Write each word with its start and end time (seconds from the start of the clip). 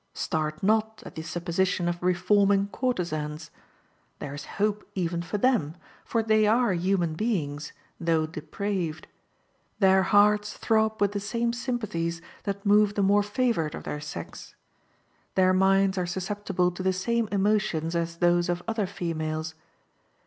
Start 0.15 0.63
not 0.63 1.03
at 1.05 1.13
the 1.13 1.21
supposition 1.21 1.87
of 1.87 2.01
reforming 2.01 2.69
courtesans. 2.71 3.51
There 4.17 4.33
is 4.33 4.45
hope 4.57 4.83
even 4.95 5.21
for 5.21 5.37
them, 5.37 5.75
for 6.03 6.23
they 6.23 6.47
are 6.47 6.73
human 6.73 7.13
beings, 7.13 7.71
though 7.99 8.25
depraved. 8.25 9.05
Their 9.77 10.01
hearts 10.01 10.57
throb 10.57 10.99
with 10.99 11.11
the 11.11 11.19
same 11.19 11.53
sympathies 11.53 12.19
that 12.45 12.65
move 12.65 12.95
the 12.95 13.03
more 13.03 13.21
favored 13.21 13.75
of 13.75 13.83
their 13.83 14.01
sex. 14.01 14.55
Their 15.35 15.53
minds 15.53 15.99
are 15.99 16.07
susceptible 16.07 16.71
to 16.71 16.81
the 16.81 16.93
same 16.93 17.29
emotions 17.31 17.95
as 17.95 18.17
those 18.17 18.49
of 18.49 18.63
other 18.67 18.87
females. 18.87 19.53